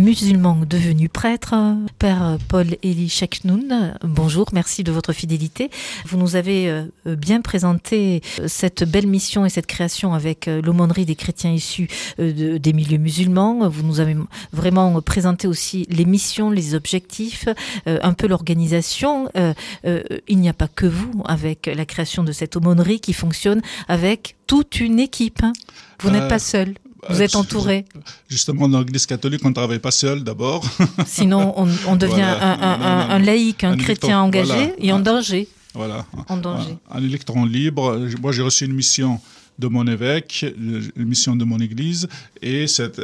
Musulman 0.00 0.56
devenu 0.66 1.10
prêtre, 1.10 1.54
Père 1.98 2.38
Paul-Élie 2.48 3.10
Cheknoun. 3.10 3.94
Bonjour, 4.02 4.46
merci 4.54 4.82
de 4.82 4.92
votre 4.92 5.12
fidélité. 5.12 5.70
Vous 6.06 6.16
nous 6.16 6.36
avez 6.36 6.70
euh, 6.70 6.86
bien 7.04 7.42
présenté 7.42 8.22
euh, 8.38 8.48
cette 8.48 8.82
belle 8.82 9.06
mission 9.06 9.44
et 9.44 9.50
cette 9.50 9.66
création 9.66 10.14
avec 10.14 10.48
euh, 10.48 10.62
l'aumônerie 10.62 11.04
des 11.04 11.16
chrétiens 11.16 11.52
issus 11.52 11.88
des 12.18 12.72
milieux 12.72 12.96
musulmans. 12.96 13.68
Vous 13.68 13.82
nous 13.82 14.00
avez 14.00 14.16
vraiment 14.52 15.02
présenté 15.02 15.46
aussi 15.46 15.86
les 15.90 16.06
missions, 16.06 16.50
les 16.50 16.74
objectifs, 16.74 17.48
un 17.86 18.12
peu 18.12 18.26
l'organisation. 18.26 19.28
Il 19.84 20.38
n'y 20.38 20.48
a 20.48 20.52
pas 20.52 20.68
que 20.68 20.86
vous 20.86 21.22
avec 21.26 21.66
la 21.66 21.84
création 21.84 22.24
de 22.24 22.32
cette 22.32 22.56
aumônerie 22.56 23.00
qui 23.00 23.12
fonctionne 23.12 23.60
avec 23.88 24.36
toute 24.46 24.80
une 24.80 24.98
équipe. 24.98 25.42
Vous 26.00 26.10
n'êtes 26.10 26.28
pas 26.28 26.38
seul. 26.38 26.74
Vous 27.08 27.22
êtes 27.22 27.36
entouré. 27.36 27.84
Justement, 28.28 28.68
dans 28.68 28.80
l'Église 28.80 29.06
catholique, 29.06 29.40
on 29.44 29.48
ne 29.48 29.54
travaille 29.54 29.78
pas 29.78 29.90
seul 29.90 30.22
d'abord. 30.22 30.64
Sinon, 31.06 31.54
on, 31.56 31.96
devient 31.96 32.22
un, 32.22 33.18
laïc, 33.18 33.64
un, 33.64 33.76
chrétien 33.76 34.20
engagé 34.20 34.74
et 34.78 34.92
en 34.92 35.00
danger. 35.00 35.48
Voilà. 35.74 36.04
En 36.28 36.36
danger. 36.36 36.76
Un, 36.90 37.02
électron 37.02 37.44
libre. 37.44 37.98
Moi, 38.20 38.32
j'ai 38.32 38.42
reçu 38.42 38.64
une 38.66 38.74
mission 38.74 39.20
de 39.58 39.68
mon 39.68 39.86
évêque, 39.86 40.44
une 40.58 40.90
mission 40.96 41.36
de 41.36 41.44
mon 41.44 41.58
église, 41.58 42.08
et 42.40 42.66
cette, 42.66 43.00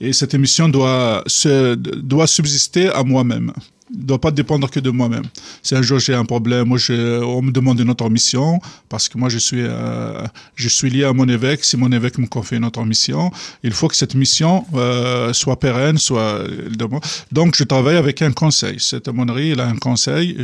et 0.00 0.12
cette 0.12 0.34
mission 0.34 0.68
doit, 0.68 1.24
doit 2.02 2.26
subsister 2.26 2.88
à 2.88 3.02
moi-même 3.02 3.52
ne 3.96 4.02
doit 4.02 4.20
pas 4.20 4.30
dépendre 4.30 4.70
que 4.70 4.80
de 4.80 4.90
moi-même. 4.90 5.24
Si 5.62 5.74
un 5.74 5.82
jour 5.82 5.98
j'ai 5.98 6.14
un 6.14 6.24
problème, 6.24 6.68
moi 6.68 6.78
je, 6.78 7.22
on 7.22 7.42
me 7.42 7.50
demande 7.50 7.80
une 7.80 7.90
autre 7.90 8.08
mission, 8.10 8.60
parce 8.88 9.08
que 9.08 9.18
moi 9.18 9.28
je 9.28 9.38
suis, 9.38 9.62
euh, 9.62 10.22
je 10.56 10.68
suis 10.68 10.90
lié 10.90 11.04
à 11.04 11.12
mon 11.12 11.28
évêque, 11.28 11.64
si 11.64 11.76
mon 11.76 11.90
évêque 11.92 12.18
me 12.18 12.26
confie 12.26 12.56
une 12.56 12.64
autre 12.64 12.84
mission, 12.84 13.30
il 13.62 13.72
faut 13.72 13.88
que 13.88 13.96
cette 13.96 14.14
mission 14.14 14.64
euh, 14.74 15.32
soit 15.32 15.58
pérenne, 15.58 15.98
soit... 15.98 16.40
Donc 17.32 17.56
je 17.56 17.64
travaille 17.64 17.96
avec 17.96 18.22
un 18.22 18.32
conseil. 18.32 18.76
Cette 18.78 19.08
aumônerie, 19.08 19.52
a 19.58 19.66
un 19.66 19.76
conseil 19.76 20.36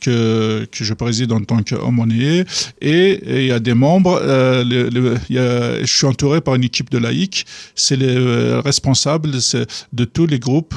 que, 0.00 0.66
que 0.70 0.84
je 0.84 0.94
préside 0.94 1.32
en 1.32 1.40
tant 1.40 1.62
qu'aumônier, 1.62 2.44
et, 2.80 3.20
il 3.42 3.46
y 3.46 3.52
a 3.52 3.60
des 3.60 3.74
membres, 3.74 4.18
euh, 4.22 4.64
je 5.28 5.86
suis 5.86 6.06
entouré 6.06 6.40
par 6.40 6.54
une 6.54 6.64
équipe 6.64 6.90
de 6.90 6.98
laïcs, 6.98 7.44
c'est 7.74 7.96
les 7.96 8.60
responsables 8.60 9.30
de 9.92 10.04
tous 10.04 10.26
les 10.26 10.38
groupes 10.38 10.74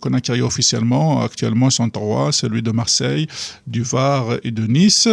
qu'on 0.00 0.12
a 0.12 0.20
créés 0.20 0.42
officiellement 0.42 0.91
Actuellement, 1.22 1.70
sont 1.70 1.90
trois, 1.90 2.32
celui 2.32 2.62
de 2.62 2.70
Marseille, 2.70 3.26
du 3.66 3.82
Var 3.82 4.38
et 4.44 4.50
de 4.50 4.66
Nice. 4.66 5.08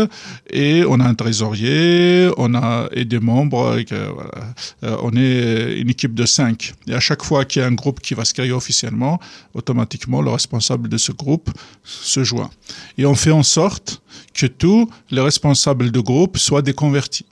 Et 0.50 0.84
on 0.88 1.00
a 1.00 1.06
un 1.06 1.14
trésorier, 1.14 2.30
on 2.38 2.54
a 2.56 2.90
et 2.92 3.06
des 3.06 3.20
membres. 3.20 3.80
Euh, 3.92 4.98
on 5.02 5.16
est 5.16 5.80
une 5.80 5.90
équipe 5.90 6.14
de 6.14 6.26
cinq. 6.26 6.74
Et 6.88 6.94
à 6.94 7.00
chaque 7.00 7.24
fois 7.24 7.46
qu'il 7.46 7.62
y 7.62 7.66
a 7.66 7.68
un 7.68 7.74
groupe 7.74 8.00
qui 8.00 8.14
va 8.14 8.26
se 8.26 8.34
créer 8.34 8.52
officiellement, 8.52 9.20
automatiquement, 9.54 10.22
le 10.22 10.32
responsable 10.32 10.90
de 10.90 10.98
ce 10.98 11.12
groupe 11.12 11.50
se 11.84 12.24
joint. 12.24 12.50
Et 12.98 13.06
on 13.06 13.16
fait 13.16 13.32
en 13.32 13.44
sorte 13.44 14.02
que 14.34 14.46
tous 14.46 14.90
les 15.12 15.22
responsables 15.22 15.92
de 15.92 16.00
groupe 16.00 16.38
soient 16.38 16.62
déconvertis. 16.62 17.26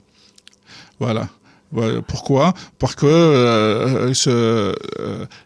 Voilà 0.98 1.28
pourquoi? 2.06 2.54
Parce 2.78 2.94
que 2.94 3.06
euh, 3.06 4.14
ce, 4.14 4.30
euh, 4.30 4.74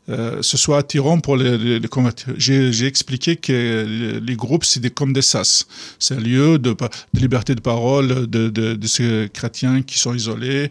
euh, 0.09 0.39
ce, 0.41 0.57
soit 0.57 0.79
attirant 0.79 1.19
pour 1.19 1.37
les, 1.37 1.59
les, 1.59 1.89
J'ai 2.37 2.87
expliqué 2.87 3.37
que 3.37 4.21
les 4.23 4.37
groupes, 4.37 4.65
c'est 4.65 4.89
comme 4.95 5.13
des 5.13 5.23
sas. 5.23 5.67
C'est 5.99 6.15
un 6.15 6.21
lieu 6.21 6.59
de, 6.59 6.77
liberté 7.15 7.55
de 7.55 7.61
parole 7.61 8.29
de, 8.29 8.87
ces 8.87 9.31
chrétiens 9.33 9.83
qui 9.83 9.99
sont 9.99 10.15
isolés, 10.15 10.71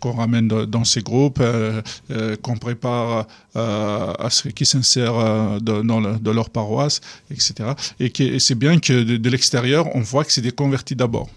qu'on 0.00 0.12
ramène 0.12 0.48
dans 0.48 0.84
ces 0.84 1.02
groupes, 1.02 1.42
qu'on 2.42 2.56
prépare 2.56 3.26
à 3.54 4.28
ce 4.30 4.48
qui 4.48 4.64
s'insèrent 4.64 5.60
dans, 5.60 6.32
leur 6.32 6.50
paroisse, 6.50 7.00
etc. 7.30 7.70
Et, 7.98 8.38
c'est 8.38 8.54
bien 8.54 8.78
que 8.78 9.16
de 9.16 9.30
l'extérieur, 9.30 9.88
on 9.94 10.00
voit 10.00 10.24
que 10.24 10.32
c'est 10.32 10.40
des 10.40 10.52
convertis 10.52 10.94
d'abord 10.94 11.28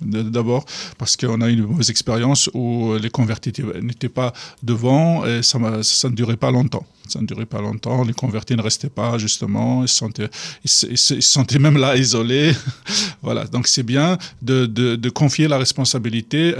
d'abord 0.00 0.64
parce 0.96 1.16
qu'on 1.16 1.40
a 1.40 1.48
eu 1.48 1.54
une 1.54 1.66
mauvaise 1.66 1.90
expérience 1.90 2.50
où 2.54 2.94
les 3.00 3.10
convertis 3.10 3.52
n'étaient 3.82 4.08
pas 4.08 4.32
devant 4.62 5.24
et 5.26 5.42
ça, 5.42 5.58
ne 5.58 6.14
durait 6.14 6.36
pas 6.36 6.50
longtemps. 6.50 6.86
Ça 7.08 7.20
ne 7.20 7.26
durait 7.26 7.46
pas 7.46 7.62
longtemps. 7.62 8.04
Les 8.04 8.12
convertis 8.12 8.54
ne 8.54 8.60
restaient 8.60 8.90
pas, 8.90 9.16
justement. 9.16 9.82
Ils 9.82 9.88
se 9.88 9.96
sentaient, 9.96 10.28
ils 10.62 10.68
se, 10.68 11.58
même 11.58 11.78
là 11.78 11.96
isolés. 11.96 12.52
voilà. 13.22 13.44
Donc, 13.46 13.66
c'est 13.66 13.82
bien 13.82 14.18
de, 14.42 15.08
confier 15.08 15.48
la 15.48 15.56
responsabilité 15.56 16.54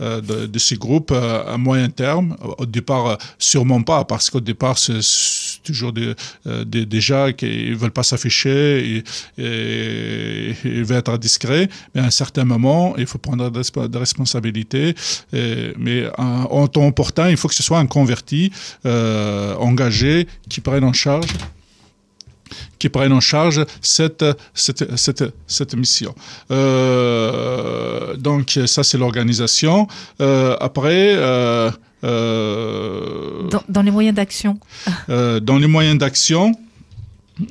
de, 0.00 0.46
de, 0.46 0.58
ces 0.58 0.76
groupes 0.76 1.12
à 1.12 1.56
moyen 1.58 1.90
terme. 1.90 2.36
Au 2.58 2.66
départ, 2.66 3.18
sûrement 3.38 3.82
pas, 3.82 4.04
parce 4.04 4.30
qu'au 4.30 4.40
départ, 4.40 4.78
c'est 4.78 5.00
toujours 5.62 5.92
euh, 5.96 6.64
des, 6.64 6.86
des, 6.86 7.00
gens 7.00 7.32
qui 7.36 7.70
ne 7.70 7.74
veulent 7.74 7.90
pas 7.90 8.02
s'afficher 8.02 9.02
et, 9.38 9.42
et, 9.42 10.82
veulent 10.82 10.98
être 10.98 11.18
discrets. 11.18 11.68
Mais 11.94 12.00
à 12.00 12.06
un 12.06 12.10
certain 12.10 12.44
moment, 12.44 12.94
il 12.96 13.06
faut 13.06 13.18
prendre 13.18 13.50
des 13.50 13.98
responsabilités. 13.98 14.94
mais 15.32 16.08
en, 16.18 16.44
en 16.50 16.66
temps 16.68 16.86
opportun, 16.86 17.30
il 17.30 17.36
faut 17.36 17.48
que 17.48 17.54
ce 17.54 17.62
soit 17.62 17.78
un 17.78 17.86
converti 17.86 18.52
euh, 18.86 19.54
engagés 19.56 20.26
qui 20.48 20.60
prennent 20.60 20.84
en 20.84 20.92
charge 20.92 21.26
qui 22.78 22.88
prennent 22.88 23.12
en 23.12 23.20
charge 23.20 23.66
cette, 23.82 24.24
cette, 24.54 24.96
cette, 24.96 25.24
cette 25.46 25.74
mission. 25.74 26.14
Euh, 26.50 28.16
donc 28.16 28.58
ça, 28.66 28.82
c'est 28.84 28.98
l'organisation. 28.98 29.86
Après... 30.18 31.16
dans, 32.02 33.62
dans, 33.68 33.82
les 33.82 33.90
moyens 33.90 34.14
d'action. 34.16 34.58
euh, 35.08 35.40
Dans 35.40 35.56
les 35.58 35.66
moyens 35.66 35.98
d'action, 35.98 36.52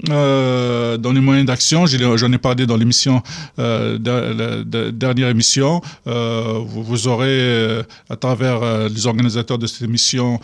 euh, 0.10 0.98
dans 0.98 1.12
les 1.12 1.22
moyens 1.22 1.48
d'action, 1.48 1.86
j'en 1.86 2.32
ai 2.32 2.38
parlé 2.38 2.66
dans 2.66 2.78
l'émission, 2.78 3.22
euh, 3.60 3.98
la, 4.04 4.92
dernière 4.92 5.30
émission. 5.30 5.82
Euh, 6.08 6.60
vous, 6.66 6.84
vous, 6.84 7.08
aurez, 7.08 7.28
euh, 7.30 7.84
à 8.10 8.16
travers 8.16 8.90
les 8.90 9.08
organisateurs 9.08 9.58
de 9.58 9.68
cette 9.68 9.84
émission, 9.84 10.40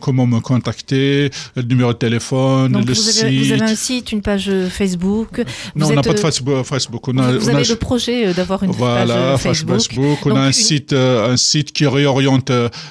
comment 0.00 0.26
me 0.26 0.40
contacter, 0.40 1.30
le 1.56 1.62
numéro 1.62 1.92
de 1.92 1.98
téléphone, 1.98 2.72
Donc 2.72 2.86
le 2.86 2.94
vous 2.94 3.00
site. 3.00 3.24
Avez, 3.24 3.38
vous 3.38 3.52
avez 3.52 3.62
un 3.62 3.74
site, 3.74 4.12
une 4.12 4.22
page 4.22 4.50
Facebook. 4.70 5.38
Non, 5.74 5.86
vous 5.86 5.92
on 5.92 5.94
n'a 5.94 6.02
pas 6.02 6.12
de 6.12 6.18
Facebook. 6.18 6.64
Facebook. 6.64 7.08
On 7.08 7.18
a, 7.18 7.32
vous 7.32 7.48
on 7.48 7.54
avez 7.54 7.66
a, 7.66 7.68
le 7.68 7.76
projet 7.76 8.32
d'avoir 8.32 8.62
une 8.62 8.70
voilà, 8.72 9.32
page 9.32 9.40
Facebook. 9.40 9.80
Facebook. 9.80 10.18
On 10.26 10.28
Donc 10.30 10.38
a 10.38 10.42
un 10.42 10.46
une... 10.46 10.52
site, 10.52 10.92
un 10.92 11.36
site 11.36 11.72
qui 11.72 11.86
réoriente 11.86 12.50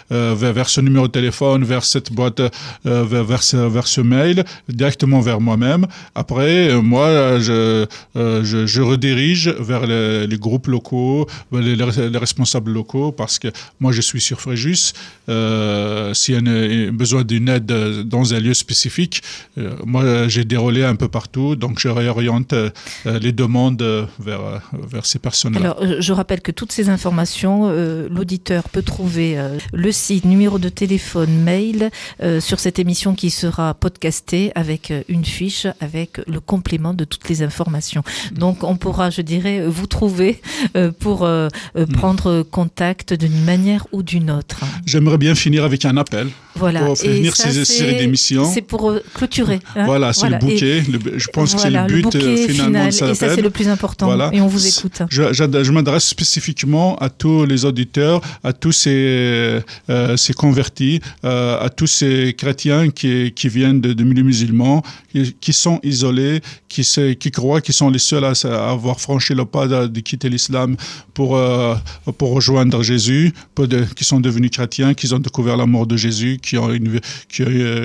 vers, 0.09 0.53
vers, 0.53 0.69
ce 0.69 0.81
numéro 0.81 1.07
de 1.07 1.11
téléphone, 1.11 1.63
vers 1.63 1.83
cette 1.83 2.11
boîte, 2.11 2.41
vers, 2.83 3.23
vers 3.23 3.87
ce 3.87 4.01
mail, 4.01 4.43
directement 4.67 5.21
vers 5.21 5.28
vers 5.29 5.41
moi-même. 5.41 5.85
Après, 6.15 6.69
euh, 6.69 6.81
moi, 6.81 7.39
je, 7.39 7.85
euh, 8.15 8.43
je, 8.43 8.65
je, 8.65 8.81
redirige 8.81 9.47
vers 9.59 9.85
les, 9.85 10.39
groupes 10.45 10.67
locaux, 10.67 11.27
les, 11.51 11.75
les, 11.75 12.17
responsables 12.27 12.71
locaux, 12.71 13.11
parce 13.11 13.37
que 13.37 13.49
moi, 13.79 13.91
je 13.91 14.01
suis 14.01 14.21
sur 14.21 14.41
Fréjus. 14.41 14.93
Euh, 15.27 16.13
S'il 16.19 16.33
y 16.33 16.37
a 16.37 16.91
besoin 16.91 17.23
d'une 17.23 17.49
aide 17.49 17.71
dans 18.15 18.33
un 18.33 18.39
lieu 18.39 18.55
spécifique, 18.55 19.21
moi, 19.85 20.27
j'ai 20.27 20.45
relais 20.67 20.83
un 20.93 20.95
peu 20.95 21.07
partout, 21.07 21.55
donc 21.55 21.79
je 21.79 21.89
réoriente 22.01 22.53
les 23.05 23.33
demandes 23.43 23.85
vers, 24.27 24.43
vers 24.93 25.05
ces 25.05 25.19
personnes-là. 25.19 25.59
Alors, 25.59 25.79
je 26.07 26.13
rappelle 26.19 26.41
que 26.41 26.51
toutes 26.51 26.71
ces 26.71 26.89
informations, 26.89 27.57
l'auditeur 28.15 28.63
peut 28.69 28.81
trouver 28.81 29.37
le 29.73 29.91
site, 29.91 30.25
numéro 30.25 30.57
de 30.57 30.69
téléphone, 30.69 31.31
mail 31.51 31.91
sur 32.39 32.59
cette 32.59 32.79
émission 32.79 33.13
qui 33.13 33.29
sera 33.29 33.73
podcastée 33.73 34.51
avec 34.55 34.91
une 35.07 35.18
une 35.19 35.25
fiche 35.25 35.67
avec 35.81 36.21
le 36.27 36.39
complément 36.39 36.93
de 36.93 37.03
toutes 37.03 37.27
les 37.27 37.43
informations. 37.43 38.03
Donc 38.31 38.63
on 38.63 38.77
pourra, 38.77 39.09
je 39.09 39.21
dirais, 39.21 39.67
vous 39.67 39.85
trouver 39.85 40.41
euh, 40.77 40.91
pour 40.97 41.25
euh, 41.25 41.49
euh, 41.75 41.85
hmm. 41.85 41.91
prendre 41.91 42.43
contact 42.43 43.13
d'une 43.13 43.43
manière 43.43 43.85
ou 43.91 44.01
d'une 44.01 44.31
autre. 44.31 44.61
J'aimerais 44.85 45.17
bien 45.17 45.35
finir 45.35 45.65
avec 45.65 45.83
un 45.83 45.97
appel. 45.97 46.29
Voilà. 46.59 46.81
Pour 46.81 46.97
finir 46.97 47.35
ça, 47.35 47.51
ces 47.51 47.65
séries 47.65 47.97
d'émissions. 47.97 48.45
C'est 48.51 48.61
pour 48.61 48.93
clôturer. 49.13 49.59
Hein 49.75 49.85
voilà, 49.85 50.13
c'est 50.13 50.21
voilà. 50.21 50.39
le 50.39 50.45
bouquet. 50.47 50.83
Le, 50.91 51.17
je 51.17 51.27
pense 51.27 51.55
voilà, 51.55 51.83
que 51.83 51.89
c'est 51.89 51.95
le 51.95 52.01
but 52.01 52.13
le 52.15 52.35
finalement 52.47 52.89
final, 52.91 53.09
de 53.09 53.11
Et 53.11 53.15
ça, 53.15 53.35
c'est 53.35 53.41
le 53.41 53.49
plus 53.49 53.67
important. 53.67 54.05
Voilà. 54.07 54.29
Et 54.33 54.41
on 54.41 54.47
vous 54.47 54.67
écoute. 54.67 55.01
Je, 55.09 55.33
je, 55.33 55.63
je 55.63 55.71
m'adresse 55.71 56.05
spécifiquement 56.05 56.95
à 56.97 57.09
tous 57.09 57.45
les 57.45 57.65
auditeurs, 57.65 58.21
à 58.43 58.53
tous 58.53 58.71
ces, 58.71 59.61
euh, 59.89 60.17
ces 60.17 60.33
convertis, 60.33 60.99
euh, 61.23 61.59
à 61.59 61.69
tous 61.69 61.87
ces 61.87 62.33
chrétiens 62.37 62.89
qui, 62.89 63.31
qui 63.33 63.49
viennent 63.49 63.81
de, 63.81 63.93
de 63.93 64.03
milieux 64.03 64.23
musulmans, 64.23 64.83
qui 65.41 65.53
sont 65.53 65.79
isolés, 65.83 66.41
qui, 66.67 66.83
qui 67.19 67.31
croient 67.31 67.61
qu'ils 67.61 67.73
sont 67.73 67.89
les 67.89 67.99
seuls 67.99 68.25
à, 68.25 68.33
à, 68.43 68.71
avoir 68.71 68.99
franchi 68.99 69.33
le 69.33 69.45
pas 69.45 69.67
de, 69.67 69.87
de 69.87 69.99
quitter 70.01 70.29
l'islam 70.29 70.75
pour, 71.13 71.35
euh, 71.35 71.75
pour 72.17 72.31
rejoindre 72.31 72.83
Jésus, 72.83 73.33
pour 73.55 73.67
de, 73.67 73.85
qui 73.95 74.03
sont 74.03 74.19
devenus 74.19 74.51
chrétiens, 74.51 74.93
qui 74.93 75.11
ont 75.13 75.19
découvert 75.19 75.57
la 75.57 75.65
mort 75.65 75.87
de 75.87 75.97
Jésus, 75.97 76.39
qui 76.41 76.48
ont 76.57 76.71
une, 76.71 76.99
qui, 77.27 77.43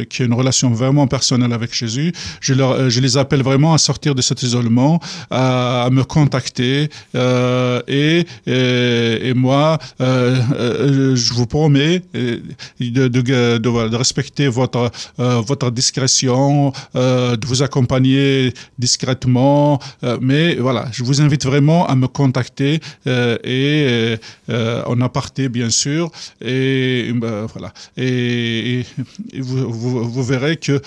qui 0.09 0.23
ont 0.23 0.27
une 0.27 0.35
relation 0.35 0.71
vraiment 0.71 1.07
personnelle 1.07 1.53
avec 1.53 1.75
Jésus. 1.75 2.13
Je, 2.41 2.55
leur, 2.55 2.91
je 2.91 3.01
les 3.01 3.17
appelle 3.17 3.43
vraiment 3.43 3.75
à 3.75 3.79
sortir 3.79 4.15
de 4.15 4.23
cet 4.23 4.43
isolement, 4.43 5.01
à, 5.31 5.89
me 5.91 6.03
contacter 6.05 6.89
et, 7.15 8.27
et, 8.47 9.35
moi, 9.35 9.79
je 10.01 11.33
vous 11.35 11.47
promets 11.47 12.03
de 12.15 13.97
respecter 13.97 14.49
votre, 14.49 14.91
votre 15.19 15.71
discrétion, 15.71 16.73
de 16.95 17.47
vous 17.47 17.63
accompagner 17.63 18.53
discrètement, 18.79 19.81
mais 20.21 20.57
voilà, 20.57 20.87
je 20.93 21.03
vous 21.05 21.21
invite 21.21 21.45
vraiment 21.45 21.87
à 21.87 21.95
me 21.95 22.09
contacter 22.09 22.81
et 23.07 24.17
en 24.49 25.01
aparté 25.01 25.49
bien 25.49 25.71
sûr 25.71 26.11
et 26.41 27.13
voilà 27.53 27.73
et, 27.97 28.44
vous, 29.39 30.11
vous, 30.11 30.23
verrez 30.23 30.57
que 30.57 30.81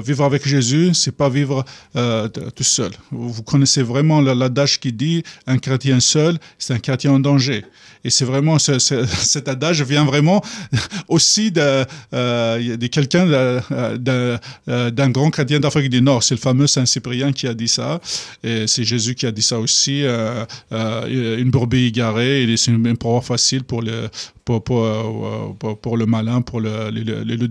vivre 0.00 0.24
avec 0.24 0.46
Jésus 0.46 0.94
c'est 0.94 1.16
pas 1.16 1.28
vivre 1.28 1.64
tout 1.94 2.64
seul 2.64 2.92
vous 3.10 3.42
connaissez 3.42 3.82
vraiment 3.82 4.20
l'adage 4.20 4.80
qui 4.80 4.92
dit 4.92 5.22
un 5.46 5.58
chrétien 5.58 6.00
seul 6.00 6.38
c'est 6.58 6.74
un 6.74 6.78
chrétien 6.78 7.12
en 7.12 7.20
danger 7.20 7.64
et 8.06 8.10
c'est 8.10 8.24
vraiment 8.24 8.60
ce, 8.60 8.78
cet 8.78 9.48
adage 9.48 9.82
vient 9.82 10.04
vraiment 10.04 10.40
aussi 11.08 11.50
de, 11.50 11.84
euh, 12.14 12.76
quelqu'un 12.88 13.26
d'un 13.98 15.10
grand 15.10 15.30
chrétien 15.30 15.58
d'Afrique 15.58 15.90
du 15.90 16.00
Nord. 16.00 16.22
C'est 16.22 16.36
le 16.36 16.40
fameux 16.40 16.68
Saint 16.68 16.86
Cyprien 16.86 17.32
qui 17.32 17.48
a 17.48 17.54
dit 17.54 17.66
ça. 17.66 18.00
Et 18.44 18.68
c'est 18.68 18.84
Jésus 18.84 19.16
qui 19.16 19.26
a 19.26 19.32
dit 19.32 19.42
ça 19.42 19.58
aussi. 19.58 20.04
Euh, 20.04 20.44
euh, 20.70 21.38
une 21.38 21.50
brebis 21.50 21.86
égarée, 21.86 22.54
c'est 22.56 22.70
une 22.70 22.96
proie 22.96 23.20
facile 23.22 23.64
pour 23.64 23.82
le, 23.82 24.08
pour, 24.46 24.62
pour, 24.62 25.80
pour, 25.80 25.96
le 25.96 26.06
malin, 26.06 26.40
pour 26.40 26.60
le, 26.60 26.90
le, 26.90 27.24
le, 27.24 27.48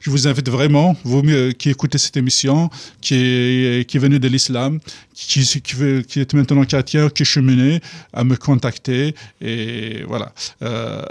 Je 0.00 0.10
vous 0.10 0.28
invite 0.28 0.50
vraiment, 0.50 0.94
vous 1.02 1.22
qui 1.58 1.70
écoutez 1.70 1.96
cette 1.96 2.16
émission, 2.18 2.68
qui 3.00 3.14
est, 3.14 3.88
qui 3.88 3.96
est 3.96 4.00
venu 4.00 4.20
de 4.20 4.28
l'islam, 4.28 4.80
qui, 5.14 5.40
qui, 5.42 5.62
qui, 6.04 6.20
est 6.20 6.34
maintenant 6.34 6.64
chrétien, 6.64 7.08
qui 7.08 7.22
est 7.22 7.24
cheminé, 7.24 7.80
à 8.12 8.22
me 8.22 8.36
contacter. 8.36 9.14
Et 9.40 10.02
voilà. 10.06 10.32
Euh, 10.62 11.02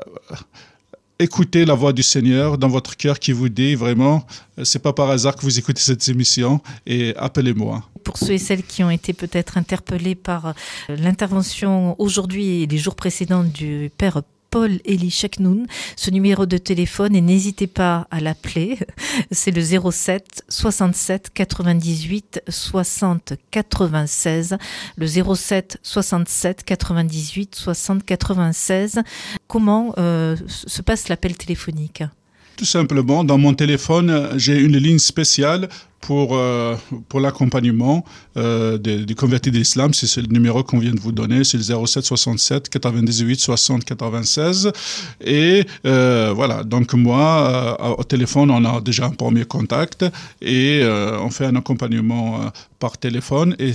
écoutez 1.18 1.66
la 1.66 1.74
voix 1.74 1.92
du 1.92 2.04
Seigneur 2.04 2.60
dans 2.60 2.70
votre 2.70 2.96
cœur 2.96 3.18
qui 3.18 3.32
vous 3.32 3.50
dit 3.50 3.74
vraiment, 3.74 4.28
euh, 4.60 4.64
c'est 4.64 4.80
pas 4.80 4.94
par 4.94 5.10
hasard 5.10 5.36
que 5.36 5.42
vous 5.42 5.58
écoutez 5.58 5.82
cette 5.82 6.08
émission 6.08 6.62
et 6.86 7.16
appelez-moi. 7.18 7.84
Pour 8.04 8.18
ceux 8.18 8.34
et 8.34 8.38
celles 8.38 8.64
qui 8.64 8.84
ont 8.84 8.92
été 8.92 9.14
peut-être 9.14 9.58
interpellés 9.58 10.16
par 10.16 10.46
euh, 10.46 10.54
l'intervention 10.88 12.00
aujourd'hui 12.00 12.62
et 12.62 12.68
les 12.68 12.78
jours 12.78 12.96
précédents 12.96 13.44
du 13.44 13.90
Père 13.98 14.22
Paul 14.50 14.80
Elie 14.86 15.12
Cheknoun, 15.12 15.68
ce 15.96 16.10
numéro 16.10 16.46
de 16.46 16.58
téléphone 16.58 17.16
et 17.16 17.22
n'hésitez 17.22 17.68
pas 17.68 18.08
à 18.12 18.20
l'appeler. 18.20 18.80
C'est 19.32 19.52
le 19.52 19.62
07 19.62 20.44
67 20.50 21.32
98 21.34 22.42
60 22.48 23.34
96. 23.52 24.58
Le 24.98 25.08
07 25.08 25.80
67 25.84 26.64
98 26.64 27.56
60 27.56 28.06
96. 28.06 29.02
Comment 29.48 29.94
euh, 29.98 30.36
se 30.48 30.82
passe 30.82 31.10
l'appel 31.10 31.38
téléphonique? 31.38 32.04
Tout 32.58 32.66
simplement, 32.66 33.24
dans 33.24 33.38
mon 33.38 33.54
téléphone, 33.54 34.32
j'ai 34.36 34.60
une 34.60 34.78
ligne 34.78 35.00
spéciale 35.00 35.70
pour, 36.02 36.36
euh, 36.36 36.76
pour 37.08 37.20
l'accompagnement 37.20 38.06
euh, 38.38 38.78
des, 38.78 39.16
convertis 39.16 39.52
de 39.52 39.58
l'islam. 39.58 39.94
C'est 39.94 40.22
le 40.22 40.28
numéro 40.28 40.64
qu'on 40.64 40.80
vient 40.80 40.94
de 40.94 41.00
vous 41.00 41.12
donner, 41.12 41.44
c'est 41.44 41.58
le 41.58 41.64
07 41.64 42.06
67 42.06 42.70
98 42.70 43.40
60 43.40 43.86
96. 43.86 44.72
Et 45.22 45.66
euh, 45.86 46.32
voilà, 46.36 46.64
donc 46.64 46.94
moi, 46.94 47.96
au 47.98 48.04
téléphone, 48.04 48.52
on 48.52 48.64
a 48.66 48.82
déjà 48.82 49.06
un 49.06 49.12
premier 49.12 49.46
contact 49.46 50.06
et 50.42 50.84
on 50.86 51.30
fait 51.30 51.46
un 51.46 51.56
accompagnement 51.56 52.52
par 52.80 52.98
téléphone. 52.98 53.56
Et, 53.60 53.74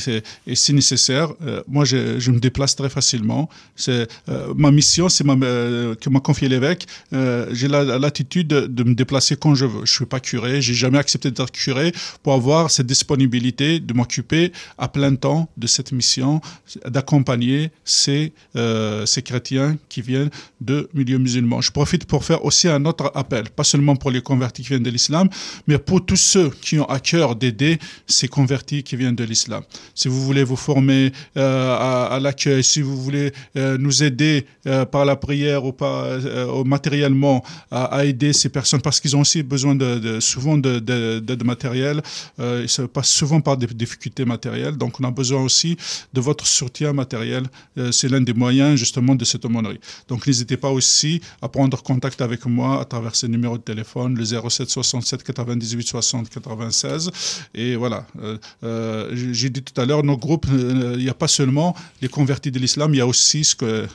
si 0.55 0.73
nécessaire, 0.73 1.29
moi, 1.69 1.85
je, 1.85 2.31
me 2.31 2.39
déplace 2.39 2.75
très 2.77 2.89
facilement. 2.89 3.49
C'est 3.77 4.09
ma 4.57 4.71
mission, 4.71 5.09
c'est 5.09 5.25
que 5.25 6.09
m'a 6.09 6.21
confié 6.21 6.49
l'évêque. 6.49 6.87
j'ai 7.13 7.69
la 7.69 7.85
l'attitude 7.99 8.49
de, 8.49 8.85
me 8.85 8.95
déplacer 8.95 9.37
quand 9.37 9.55
je 9.55 9.67
veux. 9.67 9.85
Je 9.85 9.93
suis 9.93 10.07
pas 10.07 10.21
curé, 10.21 10.63
j'ai 10.63 10.75
jamais 10.75 10.99
accepté 10.99 11.31
d'être 11.31 11.51
curé 11.53 11.93
pour 12.23 12.35
avoir 12.35 12.71
cette 12.71 12.87
disponibilité 12.87 13.81
de 13.81 13.93
m'occuper 13.95 14.53
à 14.79 14.89
plein 14.89 15.15
temps 15.15 15.49
de 15.57 15.67
cette 15.67 15.93
mission, 15.93 16.41
d'accompagner 16.87 17.71
ces, 17.85 18.33
euh, 18.57 19.07
ces 19.07 19.23
chrétiens 19.23 19.77
qui 19.89 20.03
viennent 20.03 20.31
de 20.61 20.89
milieux 20.95 21.19
musulmans. 21.19 21.61
Je 21.61 21.71
profite 21.71 22.05
pour 22.07 22.25
faire 22.25 22.45
aussi 22.45 22.69
un 22.69 22.85
autre 22.85 23.11
appel, 23.15 23.51
pas 23.51 23.65
seulement 23.65 23.97
pour 23.97 24.11
les 24.11 24.23
convertis 24.23 24.63
qui 24.63 24.69
viennent 24.69 24.83
de 24.83 24.91
l'islam, 24.91 25.29
mais 25.67 25.79
pour 25.79 26.05
tous 26.05 26.17
ceux 26.17 26.51
qui 26.51 26.79
ont 26.79 26.89
à 26.89 27.01
cœur 27.01 27.37
d'aider 27.37 27.79
ces 28.07 28.29
convertis 28.29 28.83
qui 28.83 28.97
viennent 28.97 29.17
de 29.17 29.25
l'islam. 29.25 29.63
Si 29.95 30.09
vous 30.09 30.23
voulez 30.23 30.45
vous 30.45 30.57
former 30.57 31.13
euh, 31.37 31.75
à, 31.75 32.07
à 32.07 32.21
l'accueil, 32.21 32.63
si 32.65 32.81
vous 32.81 33.01
voulez 33.01 33.33
euh, 33.57 33.77
nous 33.79 34.03
aider 34.03 34.47
euh, 34.67 34.85
par 34.85 35.05
la 35.05 35.17
prière 35.17 35.65
ou 35.65 35.73
par, 35.73 36.05
euh, 36.05 36.65
matériellement 36.65 37.45
à, 37.71 37.85
à, 37.85 38.05
aider 38.05 38.33
ces 38.33 38.49
personnes, 38.49 38.81
parce 38.81 39.01
qu'ils 39.01 39.17
ont 39.17 39.21
aussi 39.21 39.43
besoin 39.43 39.75
de, 39.75 39.99
de 39.99 40.21
souvent 40.21 40.57
d'aide 40.57 40.85
de, 40.85 41.21
de, 41.21 41.45
matérielle, 41.45 42.03
euh, 42.39 42.67
ça 42.67 42.87
passe 42.89 43.09
souvent 43.09 43.41
par 43.41 43.57
des 43.57 43.67
difficultés 43.67 44.25
matérielles. 44.25 44.77
Donc, 44.77 45.01
on 45.01 45.05
a 45.05 45.11
besoin 45.11 45.43
aussi 45.43 45.77
de 46.13 46.21
votre 46.21 46.47
soutien 46.47 46.93
matériel. 46.93 47.45
Euh, 47.79 47.93
c'est 47.93 48.09
l'un 48.09 48.21
des 48.21 48.33
moyens, 48.33 48.79
justement, 48.79 49.15
de 49.15 49.25
cette 49.25 49.45
aumônerie. 49.45 49.81
Donc, 50.09 50.27
n'hésitez 50.27 50.57
pas 50.57 50.71
aussi 50.71 51.21
à 51.43 51.49
prendre 51.49 51.83
contact 51.83 52.21
avec 52.21 52.47
moi 52.47 52.81
à 52.81 52.85
travers 52.85 53.15
ce 53.17 53.27
numéro 53.27 53.59
de 53.59 53.63
téléphone, 53.63 54.17
le 54.17 54.25
07 54.25 54.69
67 54.69 55.23
98 55.23 55.87
60 55.87 56.31
96. 56.31 57.11
Et 57.55 57.77
voilà. 57.77 58.07
Euh, 58.23 58.39
euh 58.63 59.11
J'ai 59.33 59.51
dit 59.51 59.63
tout 59.63 59.79
à 59.81 59.85
l'heure, 59.85 60.03
nos 60.03 60.17
groupes, 60.17 60.47
il 60.51 60.99
n'y 60.99 61.09
a 61.09 61.15
pas 61.15 61.29
seulement 61.29 61.75
les 62.01 62.09
convertis 62.09 62.51
de 62.51 62.59
l'islam, 62.59 62.95
il 62.95 62.99
y 62.99 63.01
a 63.01 63.07
aussi 63.07 63.45
ce 63.45 63.55
que 63.55 63.87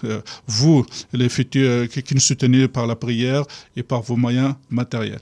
vous, 0.48 0.86
les 1.14 1.30
futurs, 1.30 1.88
qui 1.90 2.14
nous 2.14 2.22
soutenez 2.22 2.68
par 2.68 2.88
la 2.88 2.96
prière 2.96 3.44
et 3.76 3.84
par 3.84 4.02
vos 4.02 4.16
moyens 4.16 4.56
matériels. 4.70 5.20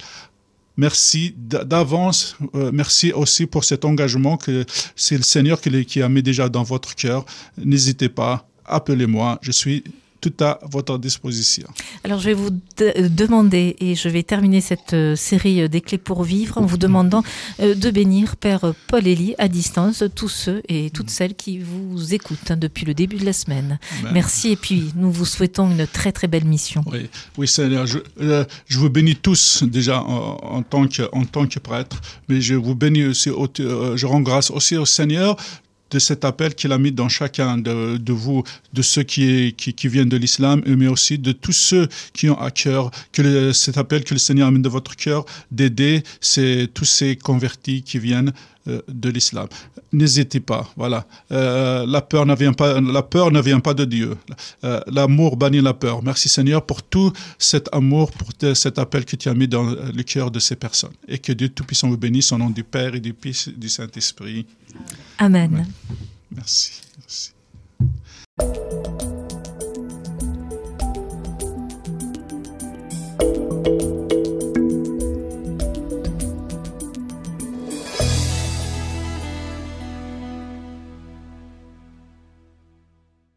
Merci 0.78 1.34
d'avance. 1.36 2.38
Euh, 2.54 2.70
merci 2.72 3.12
aussi 3.12 3.48
pour 3.48 3.64
cet 3.64 3.84
engagement 3.84 4.38
que 4.38 4.64
c'est 4.96 5.18
le 5.18 5.24
Seigneur 5.24 5.60
qui, 5.60 5.86
qui 5.86 6.02
a 6.04 6.10
mis 6.10 6.22
déjà 6.22 6.50
dans 6.50 6.64
votre 6.64 6.94
cœur. 6.96 7.26
N'hésitez 7.58 8.10
pas, 8.10 8.48
appelez-moi. 8.66 9.40
Je 9.42 9.52
suis 9.52 9.84
tout 10.20 10.34
à 10.40 10.60
votre 10.70 10.98
disposition. 10.98 11.68
Alors 12.04 12.20
je 12.20 12.26
vais 12.26 12.34
vous 12.34 12.50
de 12.50 13.08
demander, 13.08 13.76
et 13.80 13.96
je 13.96 14.10
vais 14.10 14.24
terminer 14.24 14.62
cette 14.62 14.94
euh, 14.94 15.16
série 15.16 15.62
euh, 15.62 15.68
des 15.68 15.82
clés 15.82 15.98
pour 15.98 16.24
vivre 16.24 16.58
en 16.58 16.66
vous 16.66 16.78
demandant 16.78 17.24
euh, 17.60 17.76
de 17.76 17.90
bénir 17.92 18.36
Père 18.36 18.74
Paul 18.88 19.08
Élie 19.08 19.36
à 19.38 19.48
distance 19.48 20.04
tous 20.16 20.30
ceux 20.30 20.62
et 20.68 20.90
toutes 20.90 21.10
celles 21.10 21.36
qui 21.36 21.60
vous 21.60 22.14
écoutent 22.14 22.52
depuis 22.52 22.86
le 22.86 22.94
début 22.94 23.18
de 23.18 23.26
la 23.26 23.34
semaine. 23.34 23.80
Ben. 24.04 24.12
Merci 24.14 24.52
et 24.52 24.56
puis 24.56 24.92
nous 24.96 25.12
vous 25.12 25.26
souhaitons 25.26 25.70
une 25.70 25.88
très 25.88 26.12
très 26.12 26.28
belle 26.28 26.46
mission. 26.46 26.84
Oui, 26.88 27.10
oui 27.38 27.48
Seigneur, 27.48 27.86
je, 27.88 28.00
euh, 28.22 28.46
je 28.68 28.80
vous 28.80 28.90
bénis 28.90 29.16
tous 29.16 29.64
déjà 29.64 30.02
en, 30.02 30.38
en, 30.42 30.62
tant 30.64 30.88
que, 30.88 31.04
en 31.12 31.26
tant 31.26 31.48
que 31.48 31.60
prêtre, 31.60 32.02
mais 32.30 32.42
je 32.42 32.56
vous 32.56 32.76
bénis 32.76 33.06
aussi, 33.06 33.30
au, 33.30 33.48
je 33.58 34.06
rends 34.06 34.22
grâce 34.22 34.52
aussi 34.52 34.76
au 34.78 34.86
Seigneur 34.86 35.38
de 35.92 36.00
cet 36.00 36.26
appel 36.26 36.56
qu'il 36.56 36.72
a 36.72 36.78
mis 36.78 36.92
dans 36.92 37.10
chacun 37.10 37.58
de, 37.58 37.98
de 37.98 38.14
vous, 38.14 38.44
de 38.74 38.82
ceux 38.82 39.04
qui, 39.04 39.54
qui, 39.54 39.88
viennent 39.88 40.10
de 40.10 40.18
l'islam, 40.18 40.62
mais 40.66 40.88
aussi 40.88 41.18
de 41.18 41.32
tous 41.32 41.54
ceux 41.54 41.88
qui 42.14 42.30
ont 42.30 42.40
à 42.40 42.52
cœur 42.52 42.92
que 43.12 43.52
cet 43.54 43.78
appel 43.78 44.04
que 44.04 44.14
le 44.14 44.20
Seigneur 44.20 44.48
a 44.48 44.52
mis 44.52 44.60
dans 44.60 44.70
votre 44.70 44.96
cœur, 44.96 45.26
d'aider 45.52 46.04
tous 46.74 46.86
ces 46.86 47.16
convertis 47.16 47.84
qui 47.84 48.00
viennent 48.00 48.34
de 48.88 49.10
l'islam. 49.10 49.48
N'hésitez 49.94 50.40
pas, 50.40 50.70
voilà. 50.76 51.06
Euh, 51.32 51.86
la 51.88 52.02
peur 52.02 52.26
ne 52.26 52.36
vient 52.36 52.54
pas, 52.54 52.80
la 52.82 53.04
peur 53.04 53.32
ne 53.32 53.42
vient 53.42 53.60
pas 53.60 53.74
de 53.74 53.86
Dieu. 53.86 54.18
Euh, 54.64 54.82
L'amour 54.88 55.38
bannit 55.38 55.62
la 55.62 55.74
peur. 55.74 56.04
Merci 56.04 56.30
Seigneur 56.30 56.66
pour 56.66 56.84
tout 56.84 57.12
cet 57.38 57.70
amour, 57.74 58.12
pour 58.12 58.30
cet 58.56 58.80
appel 58.80 59.06
que 59.06 59.16
tu 59.16 59.30
as 59.30 59.34
mis 59.34 59.48
dans 59.48 59.64
le 59.64 60.04
cœur 60.04 60.32
de 60.32 60.40
ces 60.40 60.56
personnes. 60.56 60.94
Et 61.08 61.20
que 61.20 61.32
Dieu 61.32 61.50
Tout-Puissant 61.50 61.90
vous 61.90 61.98
bénisse 61.98 62.32
au 62.32 62.38
nom 62.38 62.50
du 62.50 62.64
Père 62.64 62.96
et 62.96 63.00
du 63.00 63.16
Fils 63.20 63.48
et 63.48 63.52
du 63.52 63.70
Saint-Esprit. 63.70 64.46
Amen. 65.18 65.50
Amen. 65.54 65.68
Merci. 66.32 66.87